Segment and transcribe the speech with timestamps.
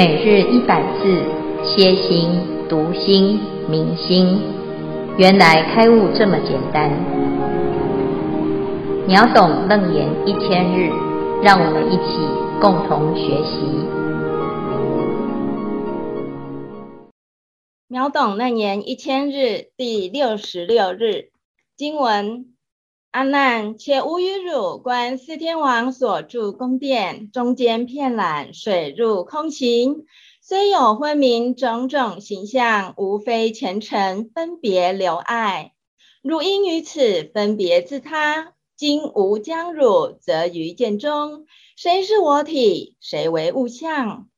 [0.00, 1.22] 每日一百字，
[1.62, 2.30] 歇心、
[2.70, 4.40] 读心、明心，
[5.18, 6.90] 原来开悟这么简单。
[9.06, 10.90] 秒懂楞严一千日，
[11.42, 12.16] 让我们一起
[12.62, 13.60] 共同学习。
[17.86, 21.28] 秒懂楞严一千日第六十六日
[21.76, 22.49] 经文。
[23.10, 30.04] 阿难，且吾与汝观四天王所住宫殿，中间片览，水入空行，
[30.40, 35.72] 虽有昏明种种形象，无非前尘分别流爱。
[36.22, 42.96] 汝应于此分别自他，今吾将汝择于见中，谁是我体？
[43.00, 44.28] 谁为物象？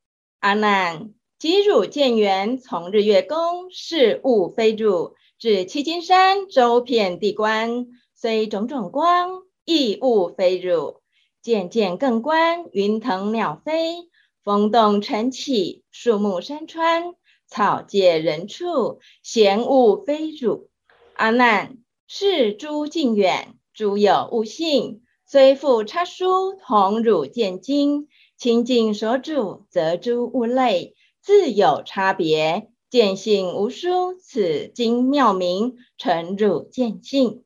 [0.41, 7.89] 阿难，即汝见缘，从日月宫视物非汝，至七金山周遍地观。
[8.23, 11.01] 虽种种光，亦物非汝。
[11.43, 13.97] 渐渐更观，云腾鸟飞，
[14.45, 17.15] 风动尘起，树木山川，
[17.49, 20.71] 草芥人畜，闲物非汝。
[21.15, 28.07] 阿难，是诸近远，诸有物性，虽复差殊，同汝见经。
[28.39, 32.71] 清净所主，则诸物类，自有差别。
[32.89, 37.43] 见性无殊，此经妙明，诚汝见性。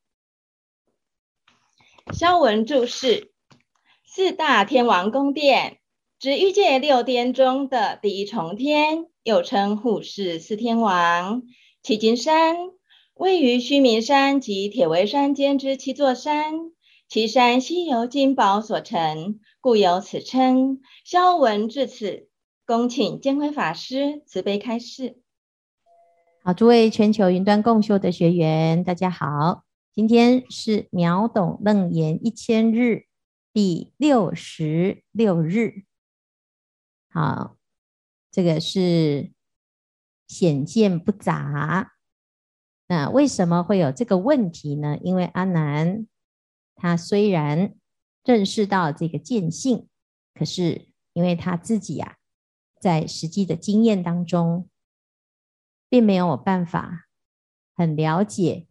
[2.12, 3.32] 消文注释：
[4.04, 5.78] 四大天王宫殿，
[6.20, 11.42] 指欲界六天中的第一重天，又称护世四天王。
[11.82, 12.56] 七金山
[13.14, 16.70] 位于须弥山及铁围山间之七座山，
[17.08, 20.80] 其山悉由金宝所成，故有此称。
[21.04, 22.28] 消文至此，
[22.64, 25.18] 恭请监规法师慈悲开示。
[26.44, 29.65] 好，诸位全球云端共修的学员，大家好。
[29.96, 33.06] 今天是秒懂楞严一千日
[33.54, 35.86] 第六十六日，
[37.08, 37.56] 好，
[38.30, 39.32] 这个是
[40.28, 41.94] 显见不杂。
[42.88, 44.98] 那为什么会有这个问题呢？
[45.00, 46.06] 因为阿难
[46.74, 47.74] 他虽然
[48.22, 49.88] 认识到这个见性，
[50.34, 52.16] 可是因为他自己啊，
[52.78, 54.68] 在实际的经验当中，
[55.88, 57.06] 并没有办法
[57.74, 58.66] 很了解。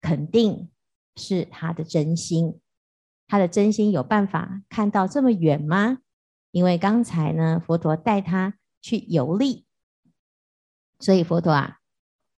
[0.00, 0.70] 肯定
[1.16, 2.60] 是他的真心，
[3.26, 5.98] 他的真心有办法看到这么远吗？
[6.50, 9.66] 因为刚才呢，佛陀带他去游历，
[10.98, 11.78] 所以佛陀啊，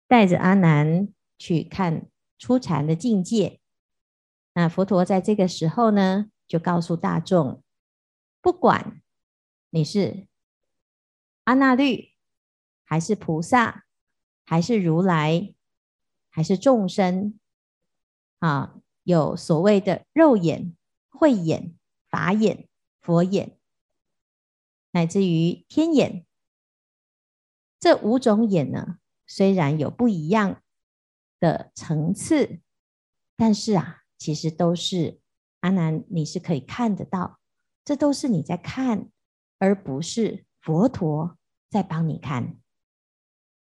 [0.06, 1.08] 带着阿难
[1.38, 2.08] 去看
[2.38, 3.60] 出禅的境界。
[4.54, 7.62] 那佛陀在这个时候呢，就告诉大众，
[8.42, 9.00] 不管
[9.70, 10.26] 你是
[11.44, 12.12] 阿那律，
[12.84, 13.84] 还是菩萨，
[14.44, 15.54] 还是如来，
[16.28, 17.38] 还是众生。
[18.42, 20.74] 啊，有所谓的肉眼、
[21.08, 21.76] 慧眼、
[22.10, 22.68] 法眼、
[23.00, 23.56] 佛眼，
[24.90, 26.26] 乃至于天眼，
[27.78, 28.98] 这五种眼呢，
[29.28, 30.60] 虽然有不一样
[31.38, 32.58] 的层次，
[33.36, 35.20] 但是啊，其实都是
[35.60, 37.38] 阿难，你是可以看得到，
[37.84, 39.08] 这都是你在看，
[39.60, 41.38] 而不是佛陀
[41.70, 42.56] 在帮你看。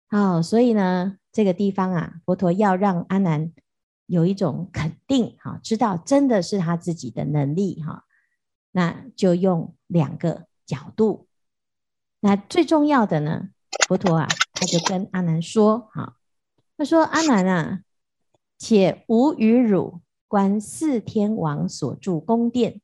[0.08, 3.52] 好，所以呢，这个地方啊，佛陀要让阿难。
[4.06, 8.04] 有一种肯定哈，知道真的是他自己的能力哈，
[8.72, 11.26] 那就用两个角度。
[12.20, 13.50] 那最重要的呢，
[13.86, 16.16] 佛陀啊，他就跟阿难说哈，
[16.76, 17.82] 他说阿难啊，
[18.58, 22.80] 且吾与汝观四天王所住宫殿，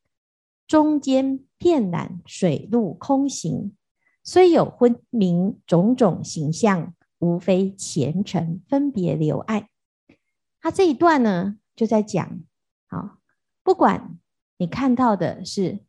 [0.67, 3.75] 中间遍览水陆空行，
[4.23, 9.70] 虽有昏明种种形象，无非前尘分别流爱。
[10.61, 12.41] 他这一段呢，就在讲，
[12.89, 13.19] 好，
[13.63, 14.19] 不管
[14.59, 15.85] 你看到的是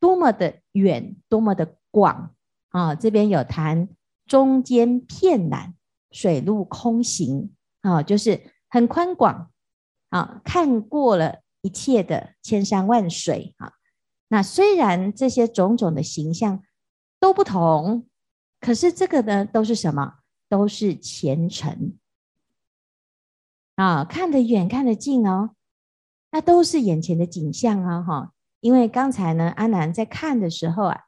[0.00, 2.34] 多么的远，多么的广，
[2.70, 3.88] 啊，这边有谈
[4.26, 5.74] 中间片览
[6.10, 9.50] 水陆空行，啊，就是很宽广，
[10.08, 13.74] 啊，看过了一切的千山万水，啊，
[14.28, 16.64] 那虽然这些种种的形象
[17.20, 18.08] 都不同，
[18.58, 20.14] 可是这个呢，都是什么？
[20.48, 21.96] 都是前尘。
[23.82, 25.56] 啊，看得远，看得近哦，
[26.30, 28.32] 那都是眼前的景象啊，哈。
[28.60, 31.00] 因为刚才呢，阿南在看的时候啊，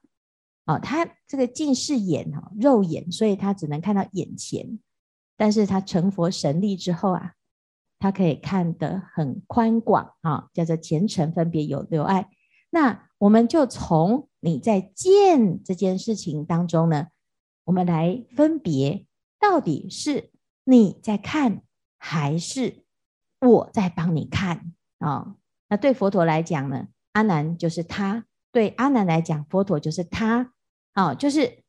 [0.66, 4.80] 哦，他这个近视眼哈，肉眼，所以他只能看到眼前。
[5.36, 7.34] 但是他成佛神力之后啊，
[8.00, 12.28] 他可以看得很宽广啊，叫做前尘分别有流爱。
[12.70, 17.06] 那我们就从你在见这件事情当中呢，
[17.66, 19.06] 我们来分别，
[19.38, 20.32] 到底是
[20.64, 21.62] 你在看。
[22.06, 22.84] 还是
[23.40, 25.36] 我在帮你看啊、哦？
[25.70, 26.88] 那对佛陀来讲呢？
[27.12, 30.52] 阿难就是他；对阿难来讲，佛陀就是他。
[30.94, 31.62] 哦，就是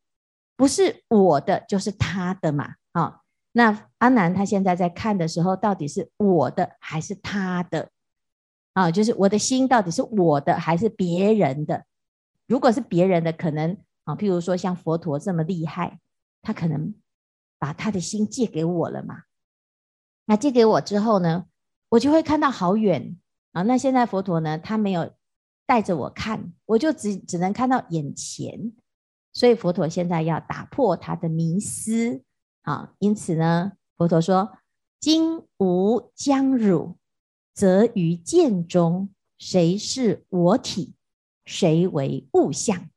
[0.58, 3.22] 不是我的就是他的嘛，啊，
[3.54, 7.90] 那阿难他现在在看的时候，到底是我的还是他的？
[8.74, 11.86] 啊，就是我的心到底是我的还是别人的？
[12.46, 16.02] 如果是别人的，可能啊，譬如说像佛陀这么厉害，
[16.42, 16.94] 他可能
[17.58, 19.24] 把他的心借给我了嘛。
[20.26, 21.46] 那借给我之后呢，
[21.90, 23.18] 我就会看到好远
[23.52, 23.62] 啊。
[23.64, 25.12] 那现在佛陀呢，他没有
[25.66, 28.74] 带着我看，我就只只能看到眼前。
[29.34, 32.24] 所以佛陀现在要打破他的迷思
[32.62, 32.94] 啊。
[33.00, 34.58] 因此呢，佛陀说
[35.00, 36.98] ：“今吾将汝，
[37.54, 40.96] 则于见中，谁是我体？
[41.46, 42.90] 谁为物象？”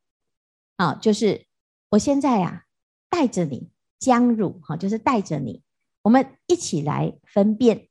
[0.77, 1.45] 啊，就是
[1.91, 2.65] 我现在呀、啊，
[3.11, 5.63] 带着你将汝，哈，就是带着你。
[6.09, 7.87] 我们一起来分辨，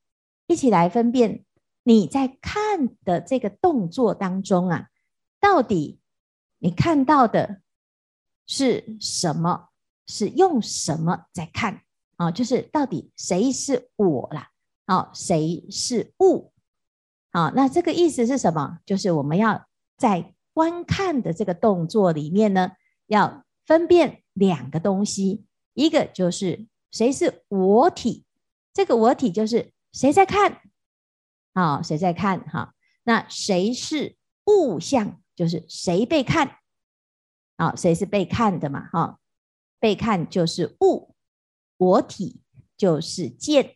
[0.48, 1.46] 一起来分辨
[1.84, 4.88] 你在看的这个动作当中啊，
[5.40, 6.00] 到底
[6.58, 7.62] 你看到的
[8.48, 9.70] 是什么？
[10.08, 11.84] 是用什么在看
[12.16, 12.32] 啊？
[12.32, 14.50] 就是到底谁是我啦？
[14.86, 16.52] 啊，谁是物？
[17.30, 18.80] 啊，那这个意思是什么？
[18.84, 22.72] 就是我们要在观看的这个动作里面呢，
[23.06, 26.66] 要分辨两个东西，一个就是。
[26.92, 28.26] 谁是我体？
[28.74, 30.62] 这个我体就是谁在看？
[31.54, 32.42] 啊，谁在看？
[32.48, 32.74] 哈，
[33.04, 35.22] 那谁是物象？
[35.36, 36.58] 就是谁被看？
[37.58, 38.88] 啊，谁是被看的嘛？
[38.92, 39.20] 哈，
[39.80, 41.16] 被看就是物，
[41.78, 42.42] 我体
[42.78, 43.76] 就是见。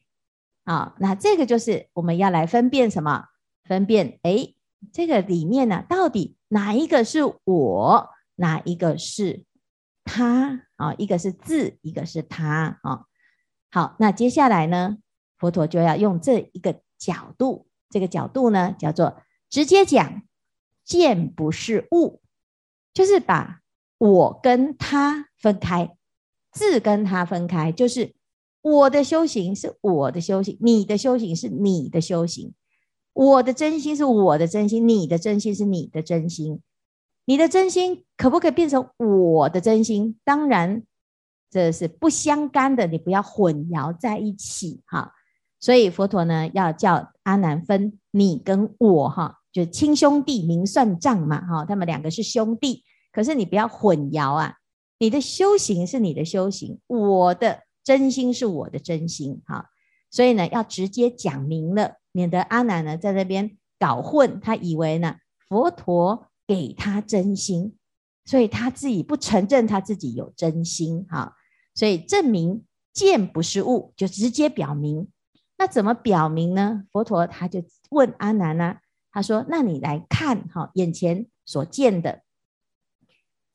[0.63, 3.27] 啊，那这个就是我们要来分辨什么？
[3.63, 4.53] 分辨哎，
[4.93, 8.09] 这个里面呢，到底哪一个是我？
[8.35, 9.43] 哪一个是
[10.03, 10.67] 他？
[10.75, 12.79] 啊，一个是自，一个是他。
[12.83, 13.05] 啊。
[13.69, 14.97] 好，那接下来呢，
[15.37, 20.23] 佛陀就要用这一个角度，这个角度呢叫做直接讲，
[20.83, 22.21] 见不是物，
[22.93, 23.61] 就是把
[23.97, 25.95] 我跟他分开，
[26.51, 28.13] 自跟他分开，就是
[28.61, 32.53] 我的修行是我的修行，你的修行是你的修行，
[33.13, 36.61] 我的真心是我的真心，你的真心是你的真心，
[37.31, 40.19] 你的真心可不可以变成我的真心？
[40.25, 40.83] 当然。
[41.49, 45.13] 这是不相干的，你不要混淆在一起哈。
[45.61, 51.63] 所以佛陀呢，要叫阿难分你跟我哈，就亲兄弟明算账嘛哈。
[51.63, 52.83] 他们两个是兄弟，
[53.13, 54.55] 可是你不要混淆啊。
[54.99, 59.69] 你的修行是你的修行，我的真心是我的真心哈。
[60.09, 65.15] 所以呢，要直接讲明了，免得阿难呢在那边搞混，他以为呢
[65.49, 67.77] 佛陀给他真心，
[68.25, 71.37] 所以他自己不承认他自己有真心哈。
[71.73, 75.07] 所以证明见不是物，就直接表明。
[75.57, 76.83] 那怎么表明呢？
[76.91, 78.79] 佛陀他就问阿难呢、
[79.13, 82.21] 他说：“那你来看哈，眼前所见的，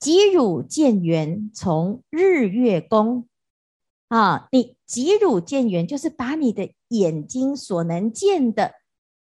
[0.01, 3.29] 即汝见缘从日月宫
[4.09, 8.73] 啊，你即汝见缘就是把你的眼睛所能见的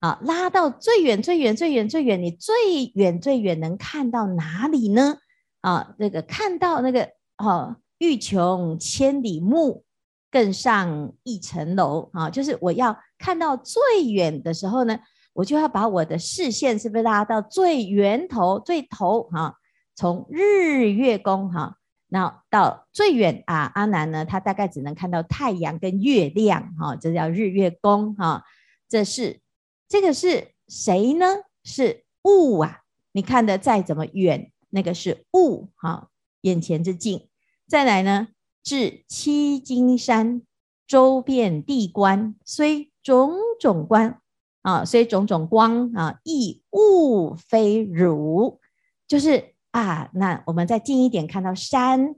[0.04, 2.54] 啊，拉到最远最远最远最远，你最
[2.94, 5.16] 远最远能看到哪里呢？
[5.60, 7.04] 啊，那个看到那个
[7.38, 7.48] 哦。
[7.48, 9.84] 啊”欲穷千里目，
[10.30, 12.28] 更上一层楼啊！
[12.28, 13.80] 就是我要看到最
[14.10, 14.98] 远的时候呢，
[15.32, 19.54] 我就要把我的视线是不是拉到最源头、最头哈？
[19.94, 21.76] 从日月宫哈，
[22.08, 28.42] 那到最远啊，阿南呢，他大概只能看到太阳跟月亮哈，这叫日月宫哈。
[28.88, 29.40] 这是
[29.88, 31.26] 这个是谁呢？
[31.62, 32.80] 是物啊！
[33.12, 36.08] 你看得再怎么远，那个是物哈，
[36.42, 37.28] 眼前之境。
[37.68, 38.28] 再来呢，
[38.62, 40.42] 至七金山
[40.86, 44.20] 周遍地观，虽种种观
[44.62, 48.60] 啊，虽种种光啊，亦物非汝。
[49.06, 52.16] 就是啊，那我们再近一点，看到山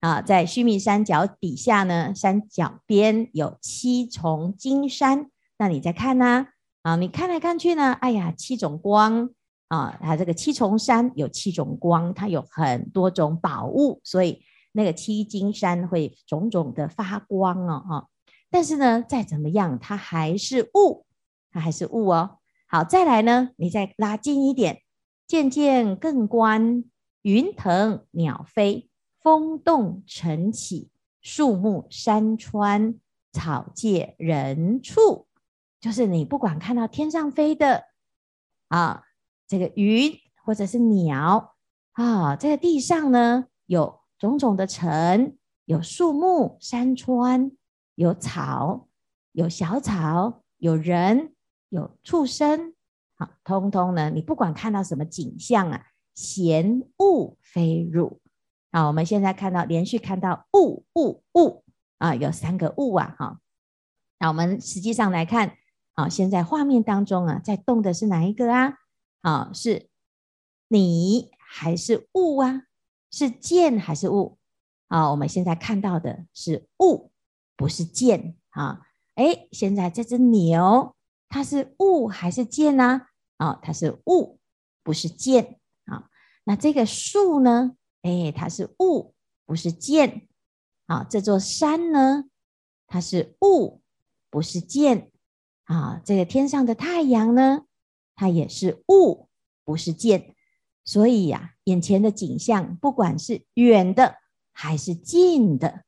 [0.00, 5.30] 啊，在须弥山脚底下呢，山脚边有七重金山。
[5.58, 6.48] 那你再看呢？
[6.84, 9.28] 啊你看来看去呢，哎呀，七种光
[9.66, 14.44] 啊，它这个七重山有七种光，它有很多种宝物，所以。
[14.76, 18.08] 那个七金山会种种的发光哦，哈！
[18.50, 21.06] 但是呢，再怎么样，它还是物，
[21.52, 22.38] 它还是物哦。
[22.66, 24.82] 好，再来呢，你再拉近一点，
[25.28, 26.82] 渐渐更观
[27.22, 30.90] 云腾鸟飞，风动尘起，
[31.22, 32.96] 树木山川，
[33.30, 35.28] 草芥人畜，
[35.84, 37.84] 就是你不管看到天上飞的
[38.68, 39.02] 啊，
[39.46, 41.56] 这个云或者是鸟
[41.92, 44.00] 啊，这个地上呢有。
[44.16, 45.36] 种种的尘，
[45.66, 47.50] 有树木、山川，
[47.94, 48.88] 有草，
[49.32, 51.34] 有小草，有人，
[51.68, 52.72] 有畜生，
[53.16, 58.22] 好，通通呢，你不管看到什么景象啊，嫌物飞入
[58.70, 61.64] 啊，我们现在看到连续看到物物物
[61.98, 63.40] 啊，有三个物啊，哈。
[64.20, 65.54] 那我们实际上来看，
[65.94, 68.78] 啊，现在画面当中啊，在动的是哪一个啊？
[69.22, 69.88] 啊，是
[70.68, 72.62] 你还是物啊？
[73.10, 74.38] 是剑还是物？
[74.88, 77.10] 啊，我们现在看到的是物，
[77.56, 78.82] 不是剑啊。
[79.14, 80.96] 哎，现在这只牛，
[81.28, 83.02] 它是物还是剑呢？
[83.36, 84.40] 啊，它是物，
[84.82, 86.10] 不是剑啊。
[86.44, 87.76] 那这个树呢？
[88.02, 89.14] 哎，它是物，
[89.46, 90.28] 不是剑。
[90.86, 92.24] 啊，这座山呢？
[92.86, 93.80] 它是物，
[94.28, 95.10] 不是剑。
[95.64, 97.64] 啊，这个天上的太阳呢？
[98.14, 99.28] 它也是物，
[99.64, 100.34] 不是见。
[100.84, 104.16] 所以呀、眼前的景象，不管是远的
[104.52, 105.84] 还是近的，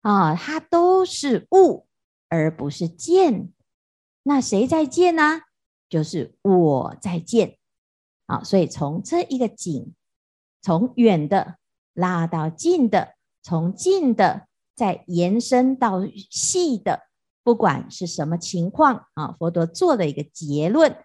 [0.00, 1.86] 啊，它都是物。
[2.34, 3.52] 而不是见，
[4.22, 5.42] 那谁在见呢？
[5.90, 7.58] 就是我在见
[8.24, 8.42] 啊！
[8.42, 9.92] 所以从这一个景，
[10.62, 11.58] 从远的
[11.92, 17.02] 拉到近的，从近的再延伸到细的，
[17.44, 20.96] 不管是什么情况啊，佛陀做了一个结论，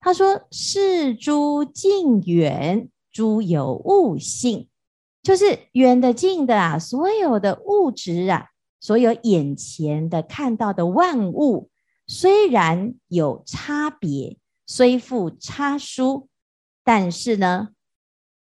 [0.00, 4.68] 他说：“是诸近远，诸有物性，
[5.22, 11.70] 就是远的近的啊，所有的物质啊。”所有眼前的看到的万物，
[12.06, 16.28] 虽然有差别，虽复差殊，
[16.84, 17.70] 但是呢，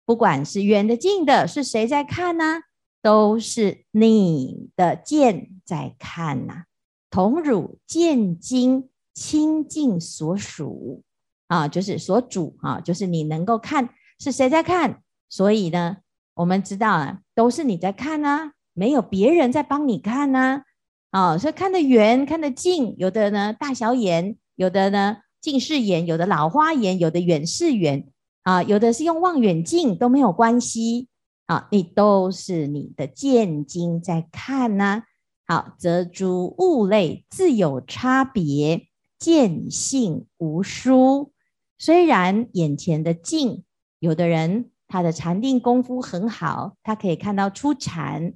[0.06, 2.62] 不管是远的近的，是谁在看呢？
[3.02, 6.64] 都是你的见在看呐。
[7.12, 11.03] 同汝见精清净所属
[11.48, 15.03] 啊，就是所主啊，就是你能够看是谁在看。
[15.30, 15.98] 所以呢，
[16.34, 18.53] 我们知道啊，都是你在看啊。
[18.74, 20.63] 没有别人在帮你看呢，
[21.10, 28.08] 啊，所以看得远，看得近，有的呢大小眼，有的呢近视眼，有的老花眼，有的远视眼，
[28.44, 31.10] 啊，有的是用望远镜都没有关系，
[31.48, 35.03] 啊，你都是你的见精在看呢，
[35.51, 38.88] 好，则诸物类自有差别，
[39.20, 41.34] 见性无殊。
[41.77, 43.65] 虽然眼前的境，
[44.00, 48.34] 有的人他的禅定功夫很好，他可以看到出禅。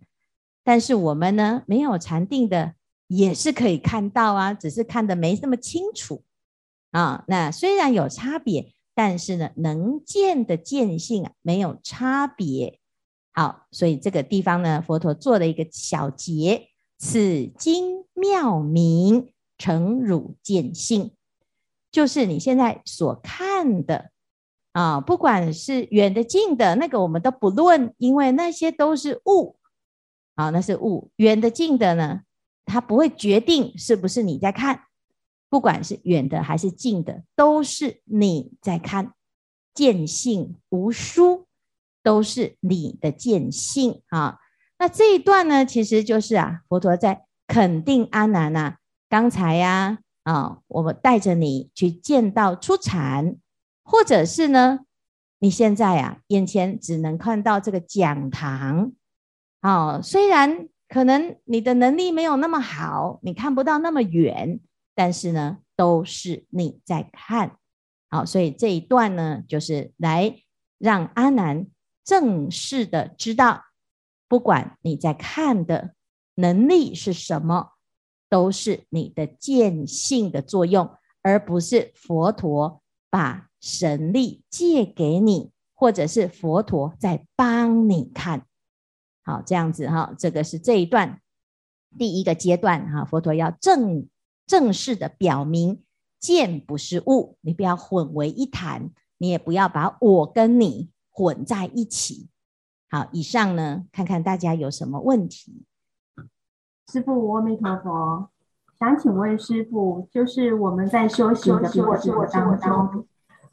[0.61, 2.73] 但是我们呢，没有禅定的
[3.07, 6.25] 也是可以看到啊，只是看的没那么清楚
[6.91, 7.23] 啊。
[7.29, 12.81] 那虽然有差别，但是呢，能见的见性没有差别。
[13.31, 16.67] 好，所以这个地方呢，佛陀做了一个小结：
[16.97, 21.11] 此经妙明，诚汝见性，
[21.91, 24.11] 就是你现在所看的
[24.71, 29.57] 啊，不管是远的近的，那个我们都不论，因为那些都是物。
[30.35, 32.21] 啊，那是物，远的近的呢？
[32.65, 34.83] 它不会决定是不是你在看，
[35.49, 39.13] 不管是远的还是近的，都是你在看。
[39.73, 41.47] 见性无殊，
[42.01, 44.39] 都是你的见性啊。
[44.85, 48.77] 那这一段呢，其实就是啊，佛陀在肯定阿难呐、啊。
[49.09, 53.35] 刚才呀，啊，我们带着你去见到初禅，
[53.83, 54.81] 或者是呢，
[55.39, 58.91] 你现在啊，眼前只能看到这个讲堂。
[59.63, 64.59] 哦，虽然可能你的能力没有那么好，你看不到那么远，
[64.93, 67.57] 但是呢，都是你在看。
[68.11, 70.35] 好，所以这一段呢，就是来
[70.77, 71.65] 让阿难
[72.03, 73.63] 正式的知道，
[74.27, 75.93] 不管你在看的
[76.35, 77.73] 能力是什么，
[78.29, 80.89] 都是你的见性的作用，
[81.21, 88.45] 而不是佛陀把神力借给你，或者是佛陀在帮你看。
[89.23, 91.21] 好，这样子哈，这个是这一段
[91.97, 94.07] 第一个阶段哈，佛陀要正
[94.45, 95.83] 正式的表明，
[96.19, 102.27] 见不是物，你不要混为一谈，你也不要把我跟你混在一起。
[102.95, 105.65] 好，以上呢，看看大家有什么问题。
[106.87, 108.29] 师父，阿弥陀佛，
[108.79, 113.05] 想请问师父，就是我们在修行的过程当中，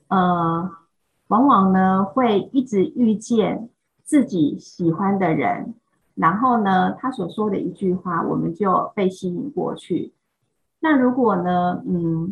[0.06, 0.70] 呃，
[1.26, 3.68] 往往呢会一直遇见。
[4.04, 5.74] 自己喜欢的人，
[6.14, 10.12] 然后呢，他所说的一句话，我们就被吸引过去。
[10.78, 12.28] 那如果呢，嗯，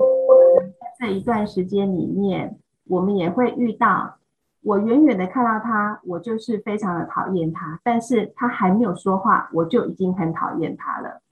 [1.00, 4.18] 在这一段时间里面，我们也会遇到，
[4.62, 11.22] 我远远的看到他，我就是非常的讨厌他，但是他还没有说话，我就已经很讨厌他了。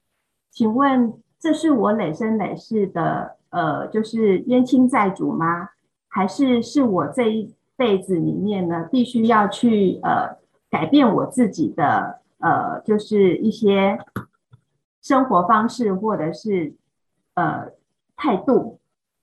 [0.51, 5.69] 请问，这是我累生累世的，呃，就是冤亲债主吗？
[6.09, 10.37] 还是是我这一辈子里面呢，必须要去呃
[10.71, 13.99] 改变我自己的呃，就是一些
[15.03, 16.75] 生活方式或者是
[17.35, 17.69] 呃
[18.17, 18.78] 态度，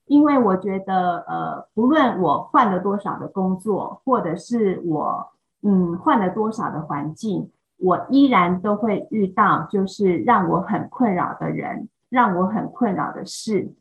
[0.06, 5.26] 因为我觉得呃，不论我换了多少的工作，或者是我
[5.62, 13.72] 嗯，换了多少的环境，我依然都会遇到，就是让我很困扰的人，让我很困扰的事。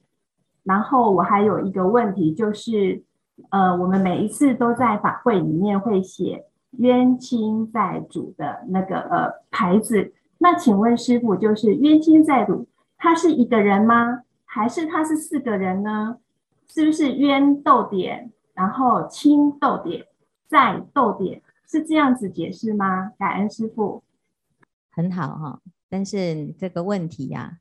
[0.63, 3.03] 然后我还有一个问题，就是，
[3.51, 6.45] 呃，我们每一次都在法会里面会写
[6.79, 10.11] 冤亲债主的那个呃牌子。
[10.39, 12.67] 那请问师父，就是冤亲债主，
[12.97, 14.21] 他是一个人吗？
[14.55, 16.17] 还是他是四个人呢？
[16.69, 20.07] 是不是冤斗点，然后亲斗点，
[20.47, 21.41] 再斗点？
[21.67, 23.09] 是这样子解释吗？
[23.17, 24.01] 感恩师父，
[24.89, 25.61] 很好哈。
[25.89, 27.57] 但是这个问题呀、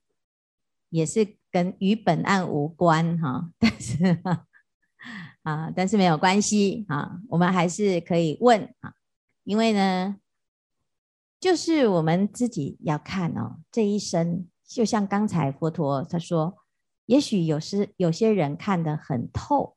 [0.89, 3.51] 也是跟与本案无关哈。
[3.59, 4.23] 但是
[5.43, 8.95] 啊，但是没有关系啊，我们还是可以问啊，
[9.43, 10.15] 因为呢，
[11.41, 16.57] 就是我们自己要看哦，这一生就像刚才佛陀他说，
[17.07, 19.77] 也许有时有些人看得很透，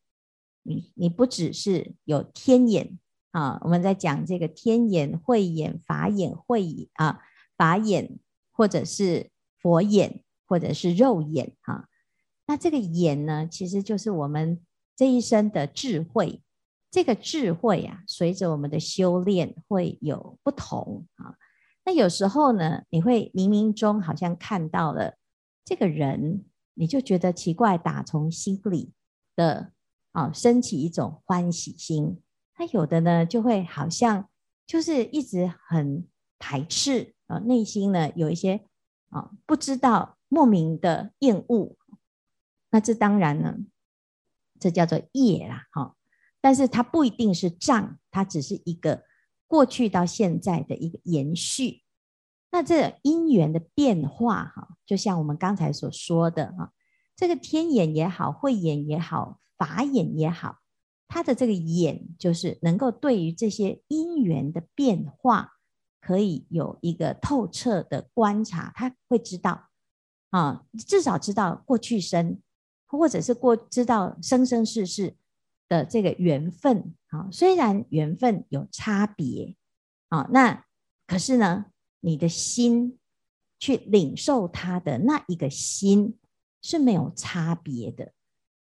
[0.63, 2.97] 你你不只是有天眼。
[3.31, 7.19] 啊，我们在讲这个天眼、慧眼、法眼、慧眼啊，
[7.55, 8.17] 法眼
[8.51, 9.29] 或者是
[9.61, 11.87] 佛眼，或者是肉眼啊。
[12.47, 14.59] 那这个眼呢，其实就是我们
[14.95, 16.41] 这一生的智慧。
[16.89, 21.35] 这个智慧啊，随着我们的修炼会有不同啊。
[21.85, 25.15] 那有时候呢，你会冥冥中好像看到了
[25.63, 26.45] 这个人，
[26.77, 28.93] 你就觉得奇怪，打从心里
[29.35, 29.71] 的
[30.11, 32.21] 啊，升起一种欢喜心。
[32.53, 34.29] 他有的呢，就会好像
[34.65, 36.07] 就是一直很
[36.39, 38.67] 排斥啊，内心呢有一些
[39.09, 41.75] 啊不知道莫名的厌恶。
[42.69, 43.57] 那这当然呢，
[44.59, 45.95] 这叫做业啦，哈。
[46.39, 49.03] 但是它不一定是障，它只是一个
[49.47, 51.81] 过去到现在的一个延续。
[52.51, 56.71] 那这因缘的变化，哈，就像我们刚才所说的哈，
[57.15, 60.59] 这个天眼也好，慧眼也好，法眼也好。
[61.09, 65.53] 他的这个眼，就是能够对于这些因缘的变化，
[66.01, 69.69] 可以有一个透彻的观察，他会知道
[70.31, 72.41] 啊，至少知道过去生，
[72.87, 75.15] 或者是过知道生生世世
[75.69, 77.29] 的这个缘分啊。
[77.31, 79.55] 虽然缘分有差别
[80.09, 80.65] 啊，那
[81.05, 81.67] 可是呢，
[81.99, 82.97] 你的心
[83.59, 86.17] 去领受他的那一个心
[86.61, 88.13] 是没有差别的，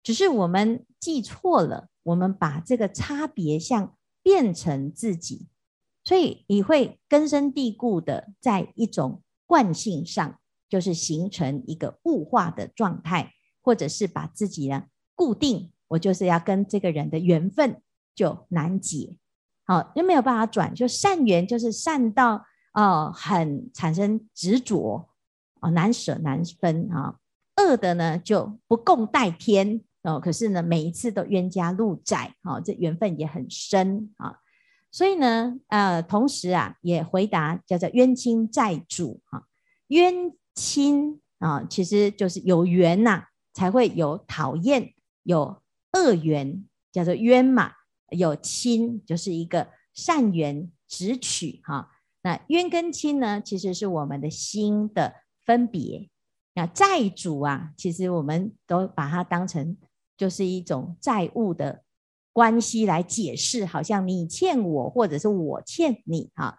[0.03, 1.89] 只是我们记错了。
[2.03, 5.49] 我们把这个差别像变成自己，
[6.05, 17.81] 所以你会根深蒂固的在一种惯性上，就是形成一个物化的状态，或者是把自己呢固定，我就是要跟这个人的缘分
[18.15, 19.17] 就难解，
[19.65, 22.45] 好，又没有办法转，就善缘就是善到
[22.77, 25.09] 哦，很产生执着
[25.61, 27.17] 哦，难舍难分啊，
[27.55, 29.81] 恶的呢就不共戴天。
[30.03, 34.37] 哦，可是呢，每一次都冤家路窄，哦，这缘分也很深啊。
[34.91, 39.43] 所以呢，呃，同时啊，也回答叫做冤亲债主啊，
[39.87, 45.61] 冤亲啊，其实就是有缘呐、啊，才会有讨厌，有
[45.93, 47.71] 恶缘叫做冤嘛，
[48.11, 51.91] 有亲就是一个善缘直取哈。
[52.21, 56.09] 那冤跟亲呢，其实是我们的心的分别。
[56.53, 59.77] 那债主啊，其实我们都把它当成。
[60.19, 61.83] 就是一种债务的
[62.33, 66.57] 关系来解释，好像你欠我，或者是我欠你哈。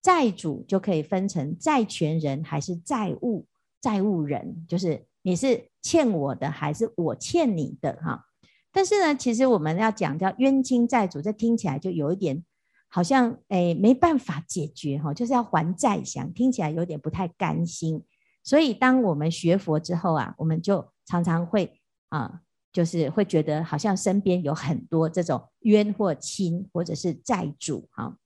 [0.00, 3.48] 债主就可以分成债权人还是债务
[3.80, 8.26] 债务人，就是你是欠我的还是我欠你的哈。
[8.70, 12.44] 但是呢，其实我们要讲叫冤亲债主，这听起来就有一点
[12.90, 18.04] 好像诶没办法解决哈，就是要还债想，听起来有点不太甘心。
[18.44, 22.42] 所以当我们学佛之后啊，我们就常常会啊。
[22.72, 28.16] 就是会觉得好像身边有很多这种冤或亲，或者是债主哈。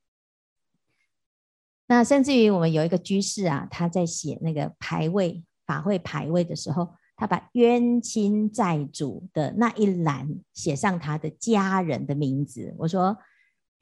[1.86, 12.74] 那甚至于我们有一个居士啊，他在写那个牌位法会牌位的时候，他把冤亲债主的那一栏写上他的家人的名字。
[12.76, 13.16] 我说，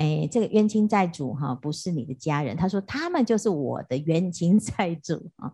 [0.03, 2.57] 哎，这个冤亲债主哈，不是你的家人。
[2.57, 5.53] 他说他们就是我的冤亲债主啊。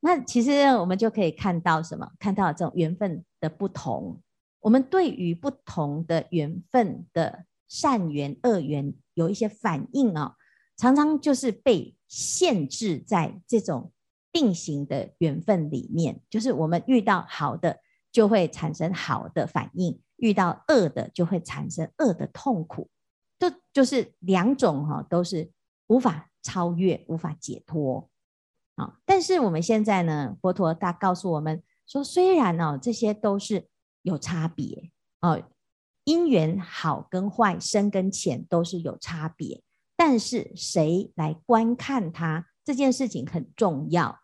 [0.00, 2.10] 那其实我们就可以看到什么？
[2.18, 4.22] 看到这种缘分的不同。
[4.60, 10.36] 我们对于不同的缘分的善缘、恶缘有一些反应啊、
[10.78, 13.92] 常常就是被限制在这种
[14.32, 16.22] 定型的缘分里面。
[16.30, 17.78] 就是我们遇到好的，
[18.10, 22.88] 就会产生好的反应；遇到恶的，就会产生恶的痛苦。
[23.38, 25.50] 这就是两种哈、哦，都是
[25.86, 28.08] 无法超越、无法解脱
[28.74, 28.98] 啊。
[29.04, 33.68] 但是我们现在呢，佛陀他告诉我们说，虽然呢、哦，这些都是。
[34.02, 35.42] 有差别哦，
[36.04, 39.64] 因缘好跟坏、深跟浅都是有差别。
[39.96, 44.20] 但是谁来观看它这件事情很重要。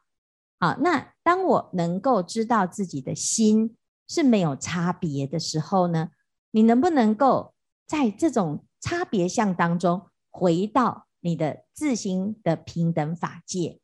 [0.60, 6.10] 好，那当我能够知道自己的心是没有差别的时候呢，
[6.52, 7.52] 你能不能够
[7.84, 13.80] 在这种差别相当中回到你的自心的平等法界？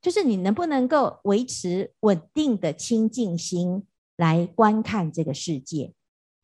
[0.00, 3.84] 就是你能不能够维持稳定的清净心
[4.16, 5.92] 来观看这个世界？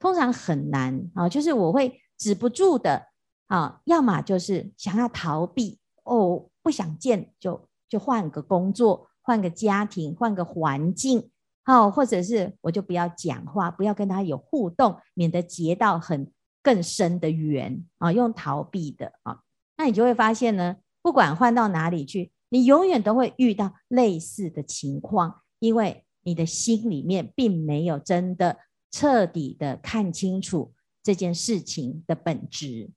[0.00, 3.06] 通常很难啊，就是我会止不住的
[3.46, 9.06] 啊，要么就是想要逃避哦，不想见就就换个工作。
[9.22, 11.30] 换个家庭，换个环境，
[11.62, 18.12] 好，或者是我就不要讲话，不要跟他有互动，免得结到很更深的缘啊。
[18.12, 19.40] 用逃避的啊，
[19.76, 28.58] 那你就会发现呢，不管换到哪里去，你永远都会遇到类似的情况，因为你的心里面并没有真的
[28.90, 32.90] 彻底的看清楚这件事情的本质。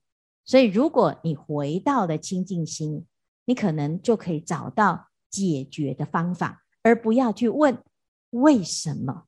[0.44, 3.04] 所以，如果你回到了清净心，
[3.44, 5.08] 你可能就可以找到。
[5.34, 7.76] 解决的方法，而不要去问
[8.30, 9.24] 为什么。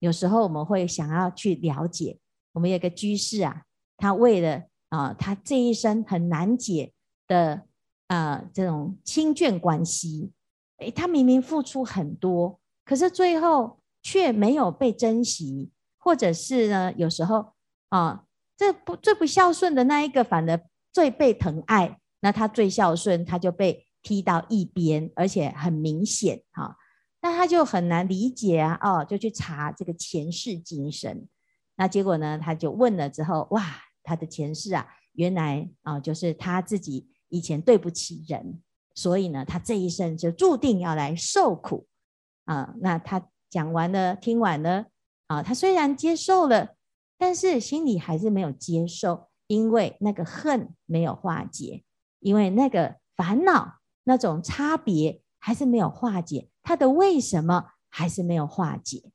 [0.00, 2.18] 有时候我们会想要去了解。
[2.56, 3.64] 我们有个居士啊，
[3.98, 6.94] 他为了啊、他这一生很难解
[7.28, 7.66] 的
[8.06, 10.32] 啊、这种亲眷关系，
[10.78, 17.52] 诶，他明明付出很多，可是最后却没有被珍惜，或者是呢，有时候
[17.90, 18.24] 啊，
[18.56, 20.58] 这不最不孝顺的那一个，反而
[20.90, 23.84] 最被疼爱，那他最孝顺，他就被。
[24.02, 26.76] 踢到一边，而且很明显哈，
[27.22, 31.26] 那他就很难理解啊，哦，就去查这个前世今生，
[31.76, 33.62] 那结果呢，他就问了之后，哇，
[34.02, 38.60] 他的前世啊，原来啊，就是他自己以前对不起人，
[38.94, 41.86] 所以呢，他这一生就注定要来受苦
[42.44, 42.74] 啊。
[42.80, 44.86] 那他讲完了，听完了
[45.28, 46.74] 啊，他虽然接受了，
[47.16, 51.84] 但是心里还是没有接受，因为那个恨没有化解，
[52.20, 53.76] 因为那个烦恼。
[54.08, 59.10] 那种差别还是没有化解，他的为什么还是没有化解？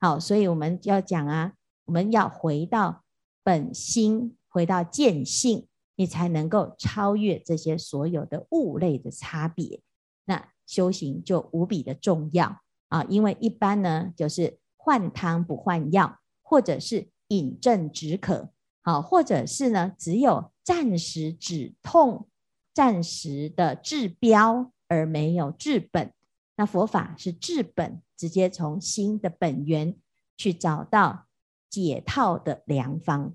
[0.00, 1.52] 好，所以我们要讲啊，
[1.92, 3.04] 我们要回到
[3.44, 9.82] 本心，回到见性，你才能够超越这些所有的物类的差别。
[10.24, 18.48] 那修行就无比的重要啊，因为一般呢就是换汤不换药，或者是饮鸩止渴，
[18.80, 22.26] 好，或者是呢只有暂时止痛。
[22.72, 26.10] 暂时的治标而没有治本，
[26.56, 29.94] 那佛法是治本，直接从心的本源
[30.38, 31.26] 去找到
[31.72, 33.34] 解套的良方。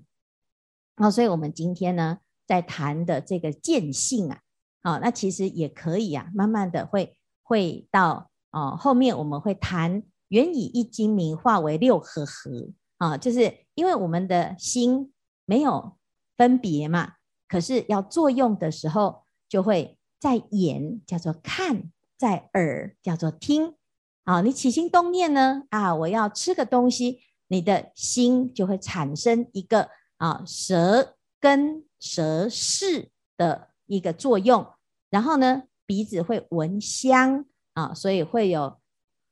[0.96, 4.40] 好，所以我们今天呢，在谈的这个见性啊，
[4.82, 15.12] 好，那其实也可以啊，慢慢的会会到哦，后面我们会谈原以一精明化为六合合啊，就是因为我们的心
[15.44, 15.98] 没有
[16.36, 17.14] 分别嘛，
[17.48, 19.24] 可是要作用的时候。
[19.50, 23.76] 就会在眼叫做看，在耳叫做听。
[24.24, 25.62] 啊，你起心动念呢？
[25.70, 34.66] 啊，我要吃个东西，你的心就会产生一个啊舌根舌识的一个作用。
[35.10, 38.78] 然后呢，鼻子会闻香啊，所以会有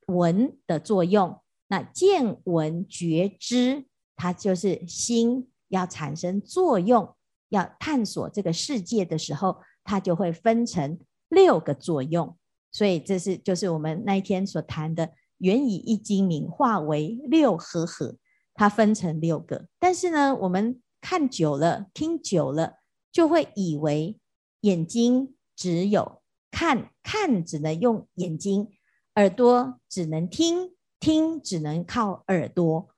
[0.08, 1.40] 闻的作用。
[1.68, 3.84] 那见闻觉知，
[4.16, 7.14] 它就是心要产生作用，
[7.50, 9.58] 要探索这个世界的时候。
[9.88, 10.98] 它就会分成
[11.28, 12.36] 六个作用，
[12.72, 18.16] 所以这是就是我们那一天所谈的“原以一精明化为六合合”，
[18.54, 19.68] 它分成六个。
[19.78, 22.78] 但是呢，我们看久了、听久了，
[23.12, 24.18] 就会以为
[24.60, 28.68] 眼睛只有看，看只能用眼睛，
[29.14, 32.88] 耳朵只能听，听只能靠耳朵。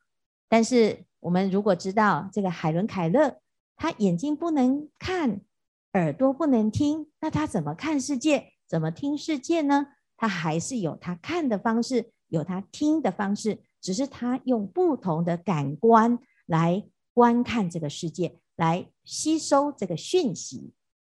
[0.49, 3.41] 但是我们如果知道这个海伦凯勒，
[3.77, 5.41] 他眼睛不能看。
[5.95, 8.53] 耳朵不能听，那他怎么看世界？
[8.69, 9.87] 怎么听世界呢？
[10.17, 20.73] 他还是有他看的方式，有他听的方式，只是他用不同的感官来观看这个世界，来吸收这个讯息。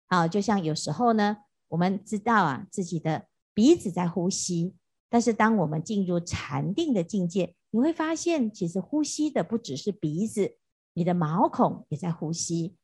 [0.08, 4.74] 啊，就像有时候呢，我们知道啊，自己的鼻子在呼吸，
[5.08, 10.56] 但是当我们进入禅定的境界，你会发现，其实呼吸的不只是鼻子，
[10.92, 12.76] 你的毛孔也在呼吸。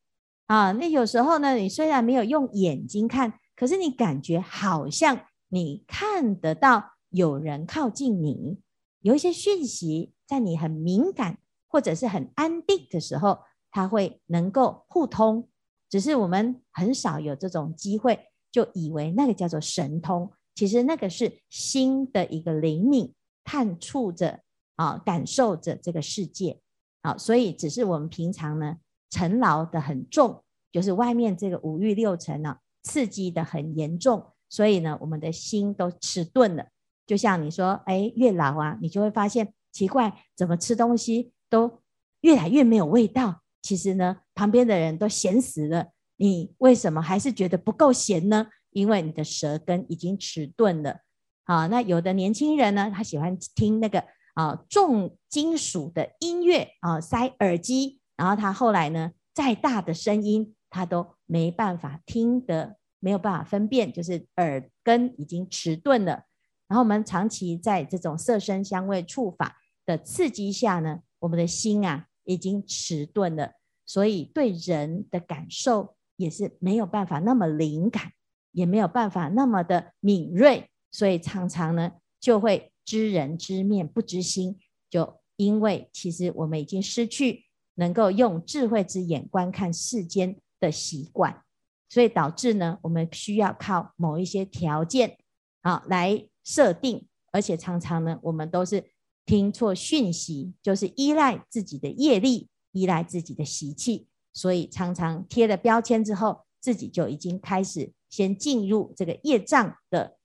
[0.47, 8.57] 啊，那有时候呢，你虽然没有用眼睛看，可是你感觉好像你看得到有人靠近你，
[9.01, 13.39] 有一些讯息在你很敏感或者是很安定的时候，
[13.71, 15.47] 它会能够互通。
[15.89, 24.41] 只是我们很少有这种机会，就以为那个叫做神通，其实那个是心的一个灵敏探触着
[24.75, 26.61] 啊，感受着这个世界。
[27.01, 28.77] 啊，所以只是我们平常呢。
[29.11, 36.67] 尘劳的很重，就是外面这个五欲六尘呢、啊，刺激得很严重，所以呢，我们的心都迟钝了。
[37.09, 41.81] 就像你说，哎，越老啊，你就会发现奇怪，怎么吃东西都
[42.21, 43.41] 越来越没有味道。
[43.63, 48.45] 其实呢，旁边的人都咸死了，你为什么还是觉得不够咸呢？
[48.69, 50.99] 因为你的舌根已经迟钝了。
[51.45, 54.03] 啊，那有的年轻人呢，他喜欢听那个
[54.35, 66.25] 啊重金属的音乐啊，塞耳机，然后他后来呢，再大的声音他都没办法听得，没有办法分辨，就是耳根已经迟钝了。
[66.69, 73.51] 然后我们长期在这种色声香味触法的刺激下呢，我们的心啊已经迟钝了，
[73.85, 78.11] 所以对人的感受也是没有办法那么灵感，
[78.51, 80.69] 也没有办法那么的敏锐。
[80.91, 91.43] 所以常常呢，就会知人知面不知心，就因为其实我们已经失去能够用智慧之眼观看世间的习惯，
[91.89, 95.17] 所以导致呢，我们需要靠某一些条件
[95.61, 98.83] 啊来设定，而且常常呢，我们都是
[99.25, 110.15] 听错讯息，就是依赖自己的业力，依赖自己的习气，所以常常贴了标签之后，自己就已经开始先进入这个业障的。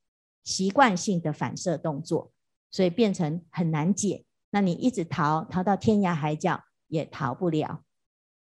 [0.47, 2.31] 习惯性的反射动作，
[2.71, 4.27] 所以变成很难解。
[4.51, 7.83] 那你一直逃，逃到天涯海角也逃不了。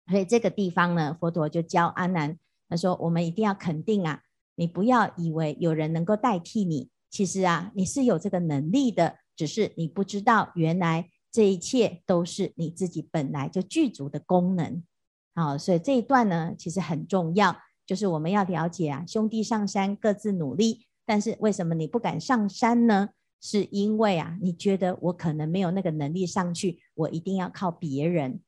[0.09, 4.23] 所以这个地方呢，佛陀就教阿难，他说：我们一定要肯定啊，
[4.55, 14.83] 你不要以为有人能够代替你，其实啊，你是有这个能力的，只是你不知道，原来这一切都是你自己本来就具足的功能。
[15.35, 20.87] 好，所以这一段呢，其实很重要，就是我们要了解啊，兄弟上山各自努力。
[21.05, 23.09] 但是为什么你不敢上山呢？
[23.39, 28.41] 是因为啊，你觉得我可能没有那个能力上去，我一定要靠别人。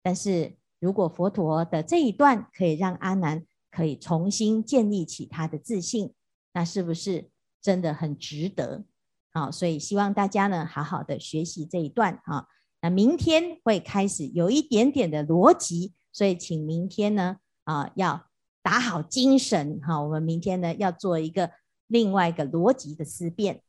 [0.00, 6.12] 但是如果佛陀的这一段可以让阿难可以重新建立起他的自信，
[6.52, 7.30] 那是不是
[7.62, 8.84] 真的很值得？
[9.30, 12.46] 啊，所以希望大家呢好好的学习这一段啊。
[12.82, 18.26] 那明天会开始有一点点的逻辑，所以请明天呢啊要
[18.60, 20.02] 打好精神哈。
[20.02, 21.52] 我们明天呢要做一个。
[21.88, 23.60] 另外一个逻辑的思辨。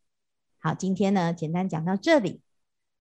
[0.57, 2.39] 好，今天呢，简单讲到这里。